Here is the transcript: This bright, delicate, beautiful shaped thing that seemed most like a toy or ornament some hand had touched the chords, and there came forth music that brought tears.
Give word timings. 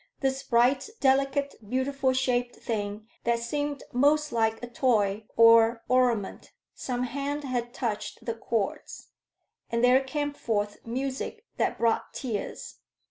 This 0.21 0.41
bright, 0.41 0.89
delicate, 0.99 1.53
beautiful 1.69 2.11
shaped 2.11 2.55
thing 2.55 3.07
that 3.23 3.37
seemed 3.37 3.83
most 3.93 4.31
like 4.31 4.63
a 4.63 4.67
toy 4.67 5.27
or 5.37 5.83
ornament 5.87 6.53
some 6.73 7.03
hand 7.03 7.43
had 7.43 7.71
touched 7.71 8.25
the 8.25 8.33
chords, 8.33 9.09
and 9.69 9.83
there 9.83 10.03
came 10.03 10.33
forth 10.33 10.83
music 10.87 11.45
that 11.57 11.77
brought 11.77 12.15
tears. 12.15 12.79